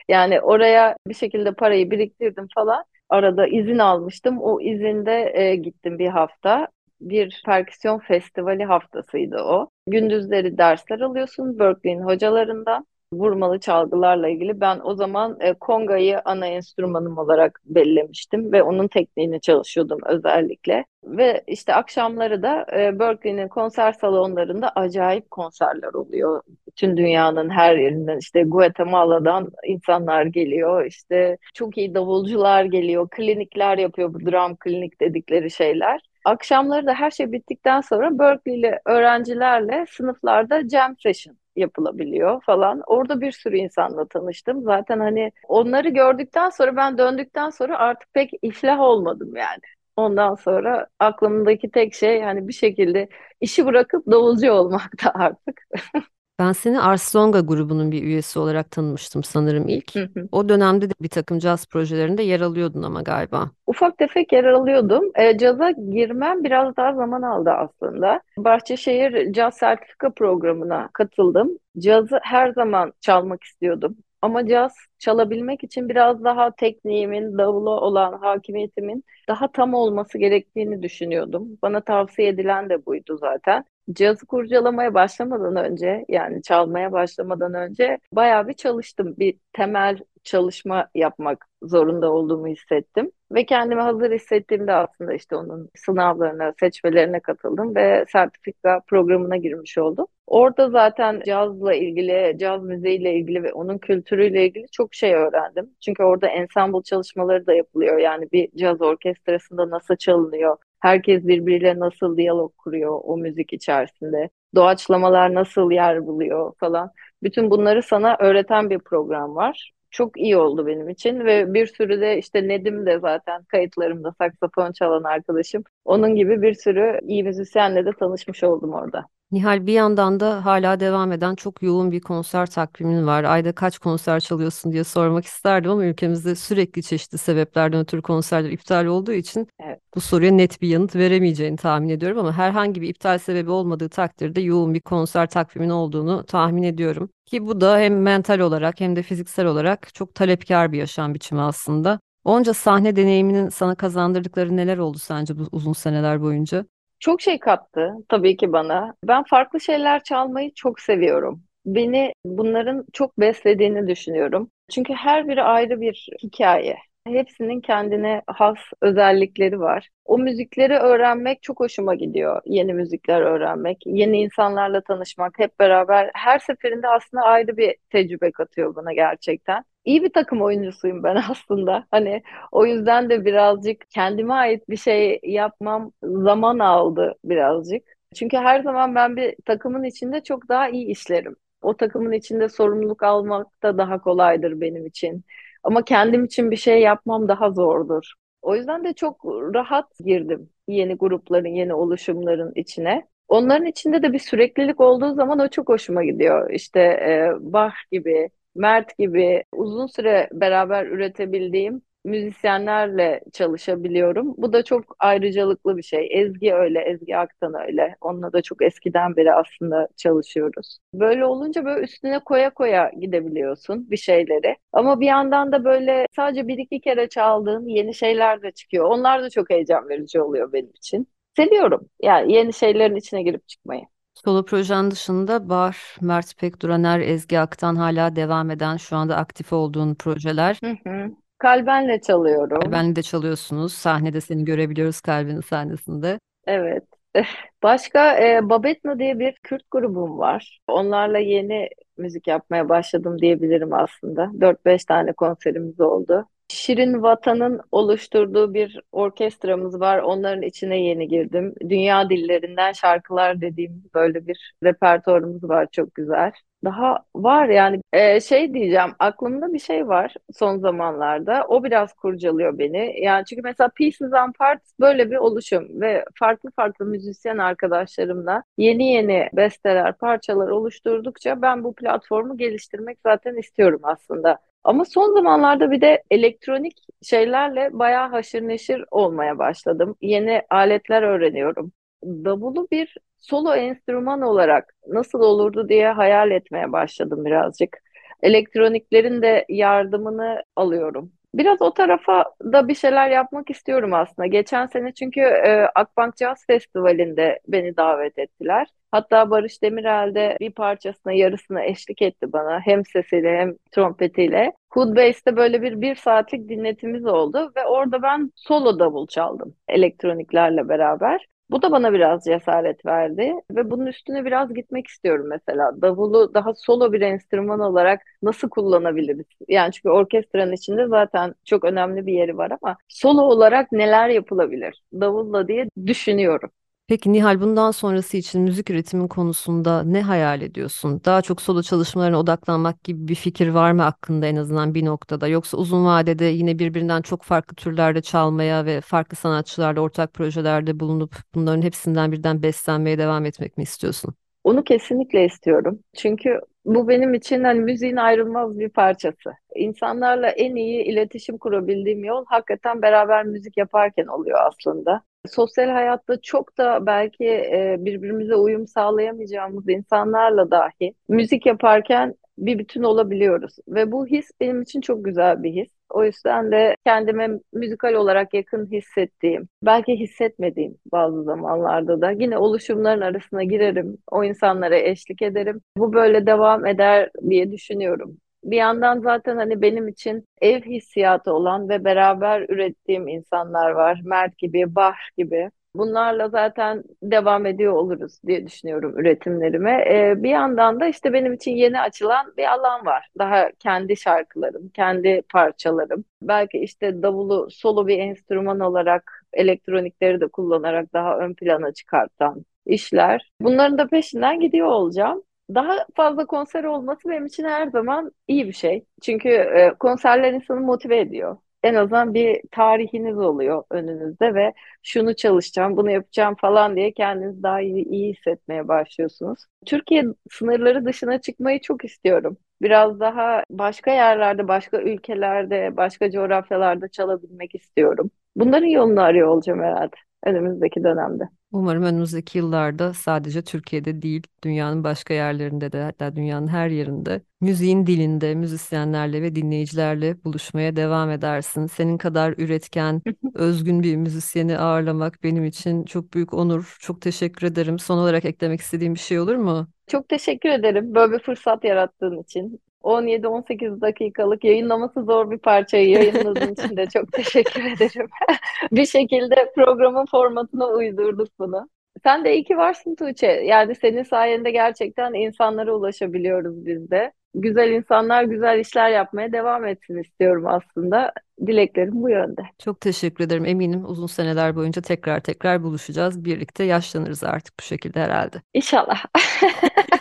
[0.09, 2.83] Yani oraya bir şekilde parayı biriktirdim falan.
[3.09, 4.41] Arada izin almıştım.
[4.41, 6.67] O izinde e, gittim bir hafta.
[7.01, 9.69] Bir perküsyon festivali haftasıydı o.
[9.87, 14.61] Gündüzleri dersler alıyorsun Berklee'nin hocalarından vurmalı çalgılarla ilgili.
[14.61, 20.85] Ben o zaman e, kongayı ana enstrümanım olarak bellemiştim ve onun tekniğini çalışıyordum özellikle.
[21.03, 26.41] Ve işte akşamları da e, Berkeley'nin konser salonlarında acayip konserler oluyor.
[26.79, 30.85] Bütün dünyanın her yerinden işte Guatemala'dan insanlar geliyor.
[30.85, 33.09] işte çok iyi davulcular geliyor.
[33.09, 36.01] Klinikler yapıyor bu drum klinik dedikleri şeyler.
[36.25, 42.81] Akşamları da her şey bittikten sonra Berkeley'li öğrencilerle sınıflarda jam session yapılabiliyor falan.
[42.87, 44.63] Orada bir sürü insanla tanıştım.
[44.63, 49.61] Zaten hani onları gördükten sonra ben döndükten sonra artık pek iflah olmadım yani.
[49.95, 53.09] Ondan sonra aklımdaki tek şey hani bir şekilde
[53.41, 55.61] işi bırakıp davulcu olmakta artık.
[56.39, 59.95] Ben seni Arslonga grubunun bir üyesi olarak tanımıştım sanırım ilk.
[59.95, 60.27] Hı hı.
[60.31, 63.51] O dönemde de bir takım caz projelerinde yer alıyordun ama galiba.
[63.67, 65.11] Ufak tefek yer alıyordum.
[65.15, 68.21] E, caza girmem biraz daha zaman aldı aslında.
[68.37, 71.57] Bahçeşehir Caz Sertifika Programı'na katıldım.
[71.79, 73.97] Cazı her zaman çalmak istiyordum.
[74.21, 81.47] Ama caz çalabilmek için biraz daha tekniğimin, davula olan hakimiyetimin daha tam olması gerektiğini düşünüyordum.
[81.61, 83.65] Bana tavsiye edilen de buydu zaten.
[83.93, 89.15] Cazı kurcalamaya başlamadan önce yani çalmaya başlamadan önce bayağı bir çalıştım.
[89.17, 93.11] Bir temel çalışma yapmak zorunda olduğumu hissettim.
[93.31, 100.07] Ve kendimi hazır hissettiğimde aslında işte onun sınavlarına, seçmelerine katıldım ve sertifika programına girmiş oldum.
[100.27, 105.69] Orada zaten cazla ilgili, caz müziğiyle ilgili ve onun kültürüyle ilgili çok şey öğrendim.
[105.85, 107.97] Çünkü orada ensemble çalışmaları da yapılıyor.
[107.97, 115.33] Yani bir caz orkestrasında nasıl çalınıyor, herkes birbiriyle nasıl diyalog kuruyor o müzik içerisinde, doğaçlamalar
[115.33, 116.91] nasıl yer buluyor falan.
[117.23, 122.01] Bütün bunları sana öğreten bir program var çok iyi oldu benim için ve bir sürü
[122.01, 125.63] de işte Nedim de zaten kayıtlarımda saksafon çalan arkadaşım.
[125.85, 129.05] Onun gibi bir sürü iyi müzisyenle de tanışmış oldum orada.
[129.31, 133.23] Nihal bir yandan da hala devam eden çok yoğun bir konser takvimin var.
[133.23, 138.85] Ayda kaç konser çalıyorsun diye sormak isterdim ama ülkemizde sürekli çeşitli sebeplerden ötürü konserler iptal
[138.85, 139.79] olduğu için Evet.
[139.95, 144.41] bu soruya net bir yanıt veremeyeceğini tahmin ediyorum ama herhangi bir iptal sebebi olmadığı takdirde
[144.41, 147.09] yoğun bir konser takvimin olduğunu tahmin ediyorum.
[147.25, 151.41] Ki bu da hem mental olarak hem de fiziksel olarak çok talepkar bir yaşam biçimi
[151.41, 151.99] aslında.
[152.23, 156.65] Onca sahne deneyiminin sana kazandırdıkları neler oldu sence bu uzun seneler boyunca?
[156.99, 158.95] Çok şey kattı tabii ki bana.
[159.07, 161.43] Ben farklı şeyler çalmayı çok seviyorum.
[161.65, 164.51] Beni bunların çok beslediğini düşünüyorum.
[164.71, 166.77] Çünkü her biri ayrı bir hikaye.
[167.07, 169.89] Hepsinin kendine has özellikleri var.
[170.05, 172.41] O müzikleri öğrenmek çok hoşuma gidiyor.
[172.45, 178.75] Yeni müzikler öğrenmek, yeni insanlarla tanışmak, hep beraber her seferinde aslında ayrı bir tecrübe katıyor
[178.75, 179.63] bana gerçekten.
[179.85, 181.87] İyi bir takım oyuncusuyum ben aslında.
[181.91, 187.83] Hani o yüzden de birazcık kendime ait bir şey yapmam zaman aldı birazcık.
[188.15, 191.35] Çünkü her zaman ben bir takımın içinde çok daha iyi işlerim.
[191.61, 195.23] O takımın içinde sorumluluk almak da daha kolaydır benim için.
[195.63, 198.13] Ama kendim için bir şey yapmam daha zordur.
[198.41, 203.07] O yüzden de çok rahat girdim yeni grupların, yeni oluşumların içine.
[203.27, 206.49] Onların içinde de bir süreklilik olduğu zaman o çok hoşuma gidiyor.
[206.49, 214.33] İşte e, Bach gibi, Mert gibi uzun süre beraber üretebildiğim müzisyenlerle çalışabiliyorum.
[214.37, 216.07] Bu da çok ayrıcalıklı bir şey.
[216.11, 217.95] Ezgi öyle, Ezgi Aktan öyle.
[218.01, 220.77] Onunla da çok eskiden beri aslında çalışıyoruz.
[220.93, 224.55] Böyle olunca böyle üstüne koya koya gidebiliyorsun bir şeyleri.
[224.73, 228.85] Ama bir yandan da böyle sadece bir iki kere çaldığın yeni şeyler de çıkıyor.
[228.85, 231.07] Onlar da çok heyecan verici oluyor benim için.
[231.35, 233.81] Seviyorum yani yeni şeylerin içine girip çıkmayı.
[234.13, 239.95] Solo projen dışında Bar, Mert Pekduraner, Ezgi Aktan hala devam eden şu anda aktif olduğun
[239.95, 240.59] projeler.
[240.63, 241.11] Hı hı.
[241.37, 242.59] Kalbenle çalıyorum.
[242.59, 243.73] Kalbenli de çalıyorsunuz.
[243.73, 246.19] Sahnede seni görebiliyoruz Kalben'in sahnesinde.
[246.47, 246.83] Evet.
[247.63, 250.59] Başka e, Babetno diye bir Kürt grubum var.
[250.67, 254.31] Onlarla yeni müzik yapmaya başladım diyebilirim aslında.
[254.41, 256.25] Dört beş tane konserimiz oldu.
[256.49, 259.99] Şirin Vatan'ın oluşturduğu bir orkestramız var.
[259.99, 261.55] Onların içine yeni girdim.
[261.69, 266.31] Dünya dillerinden şarkılar dediğimiz böyle bir repertuarımız var çok güzel.
[266.63, 272.57] Daha var yani Ee, şey diyeceğim aklımda bir şey var son zamanlarda o biraz kurcalıyor
[272.59, 278.43] beni yani çünkü mesela Pieces and Parts böyle bir oluşum ve farklı farklı müzisyen arkadaşlarımla
[278.57, 284.39] yeni yeni besteler parçalar oluşturdukça ben bu platformu geliştirmek zaten istiyorum aslında.
[284.63, 289.95] Ama son zamanlarda bir de elektronik şeylerle bayağı haşır neşir olmaya başladım.
[290.01, 291.71] Yeni aletler öğreniyorum.
[292.03, 297.77] Davulu bir solo enstrüman olarak nasıl olurdu diye hayal etmeye başladım birazcık.
[298.23, 301.11] Elektroniklerin de yardımını alıyorum.
[301.33, 304.25] Biraz o tarafa da bir şeyler yapmak istiyorum aslında.
[304.27, 308.67] Geçen sene çünkü e, Akbank Jazz Festivali'nde beni davet ettiler.
[308.91, 312.59] Hatta Barış Demirel de bir parçasına yarısına eşlik etti bana.
[312.59, 314.53] Hem sesiyle hem trompetiyle.
[314.71, 321.25] Codebas'te böyle bir bir saatlik dinletimiz oldu ve orada ben solo davul çaldım elektroniklerle beraber.
[321.49, 325.81] Bu da bana biraz cesaret verdi ve bunun üstüne biraz gitmek istiyorum mesela.
[325.81, 329.25] Davulu daha solo bir enstrüman olarak nasıl kullanabiliriz?
[329.47, 334.83] Yani çünkü orkestranın içinde zaten çok önemli bir yeri var ama solo olarak neler yapılabilir?
[334.93, 336.51] Davulla diye düşünüyorum.
[336.89, 341.01] Peki Nihal bundan sonrası için müzik üretimin konusunda ne hayal ediyorsun?
[341.05, 345.27] Daha çok solo çalışmalarına odaklanmak gibi bir fikir var mı hakkında en azından bir noktada?
[345.27, 351.15] Yoksa uzun vadede yine birbirinden çok farklı türlerde çalmaya ve farklı sanatçılarla ortak projelerde bulunup
[351.35, 354.13] bunların hepsinden birden beslenmeye devam etmek mi istiyorsun?
[354.43, 355.79] Onu kesinlikle istiyorum.
[355.97, 359.33] Çünkü bu benim için hani müziğin ayrılmaz bir parçası.
[359.55, 365.01] İnsanlarla en iyi iletişim kurabildiğim yol hakikaten beraber müzik yaparken oluyor aslında.
[365.27, 372.83] Sosyal hayatta çok da belki e, birbirimize uyum sağlayamayacağımız insanlarla dahi müzik yaparken bir bütün
[372.83, 373.55] olabiliyoruz.
[373.67, 375.69] Ve bu his benim için çok güzel bir his.
[375.89, 383.01] O yüzden de kendime müzikal olarak yakın hissettiğim, belki hissetmediğim bazı zamanlarda da yine oluşumların
[383.01, 385.61] arasına girerim, o insanlara eşlik ederim.
[385.77, 388.17] Bu böyle devam eder diye düşünüyorum.
[388.43, 394.01] Bir yandan zaten hani benim için ev hissiyatı olan ve beraber ürettiğim insanlar var.
[394.03, 395.51] Mert gibi, Bahr gibi.
[395.75, 399.71] Bunlarla zaten devam ediyor oluruz diye düşünüyorum üretimlerime.
[399.89, 403.07] Ee, bir yandan da işte benim için yeni açılan bir alan var.
[403.17, 406.05] Daha kendi şarkılarım, kendi parçalarım.
[406.21, 413.31] Belki işte davulu solo bir enstrüman olarak elektronikleri de kullanarak daha ön plana çıkartan işler.
[413.41, 415.23] Bunların da peşinden gidiyor olacağım.
[415.55, 418.85] Daha fazla konser olması benim için her zaman iyi bir şey.
[419.01, 425.77] Çünkü e, konserler insanı motive ediyor en azından bir tarihiniz oluyor önünüzde ve şunu çalışacağım,
[425.77, 429.39] bunu yapacağım falan diye kendinizi daha iyi, iyi hissetmeye başlıyorsunuz.
[429.65, 432.37] Türkiye sınırları dışına çıkmayı çok istiyorum.
[432.61, 438.11] Biraz daha başka yerlerde, başka ülkelerde, başka coğrafyalarda çalabilmek istiyorum.
[438.35, 441.23] Bunların yolunu arıyor olacağım herhalde önümüzdeki dönemde.
[441.51, 447.85] Umarım önümüzdeki yıllarda sadece Türkiye'de değil, dünyanın başka yerlerinde de hatta dünyanın her yerinde müziğin
[447.87, 451.65] dilinde müzisyenlerle ve dinleyicilerle buluşmaya devam edersin.
[451.67, 453.01] Senin kadar üretken,
[453.33, 456.77] özgün bir müzisyeni ağırlamak benim için çok büyük onur.
[456.79, 457.79] Çok teşekkür ederim.
[457.79, 459.67] Son olarak eklemek istediğim bir şey olur mu?
[459.87, 462.61] Çok teşekkür ederim böyle bir fırsat yarattığın için.
[462.83, 468.07] 17-18 dakikalık yayınlaması zor bir parçayı yayınladığın için de çok teşekkür ederim.
[468.71, 471.69] Bir şekilde programın formatına uydurduk bunu.
[472.03, 473.27] Sen de iyi ki varsın Tuğçe.
[473.27, 477.11] Yani senin sayende gerçekten insanlara ulaşabiliyoruz biz de.
[477.35, 481.13] Güzel insanlar güzel işler yapmaya devam etsin istiyorum aslında.
[481.47, 482.41] Dileklerim bu yönde.
[482.59, 483.45] Çok teşekkür ederim.
[483.45, 486.25] Eminim uzun seneler boyunca tekrar tekrar buluşacağız.
[486.25, 488.41] Birlikte yaşlanırız artık bu şekilde herhalde.
[488.53, 489.05] İnşallah.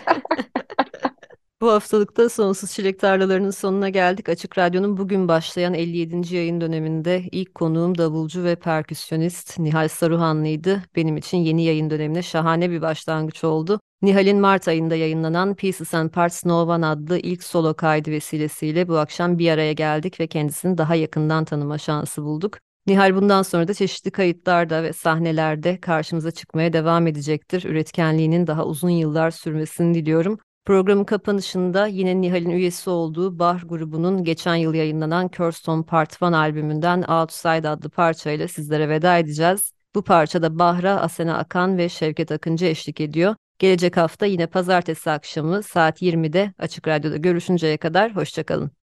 [1.61, 4.29] Bu haftalıkta Sonsuz Çilek Tarlalarının sonuna geldik.
[4.29, 6.35] Açık Radyo'nun bugün başlayan 57.
[6.35, 10.83] yayın döneminde ilk konuğum davulcu ve perküsyonist Nihal Saruhanlı'ydı.
[10.97, 13.81] Benim için yeni yayın dönemine şahane bir başlangıç oldu.
[14.03, 18.99] Nihal'in Mart ayında yayınlanan Pieces and Parts No One adlı ilk solo kaydı vesilesiyle bu
[18.99, 22.59] akşam bir araya geldik ve kendisini daha yakından tanıma şansı bulduk.
[22.87, 27.65] Nihal bundan sonra da çeşitli kayıtlarda ve sahnelerde karşımıza çıkmaya devam edecektir.
[27.65, 30.39] Üretkenliğinin daha uzun yıllar sürmesini diliyorum.
[30.69, 37.03] Programın kapanışında yine Nihal'in üyesi olduğu Bah grubunun geçen yıl yayınlanan Kirstone Part 1 albümünden
[37.03, 39.73] Outside adlı parçayla sizlere veda edeceğiz.
[39.95, 43.35] Bu parçada Bahra, Asena Akan ve Şevket Akıncı eşlik ediyor.
[43.59, 48.79] Gelecek hafta yine pazartesi akşamı saat 20'de Açık Radyo'da görüşünceye kadar hoşçakalın.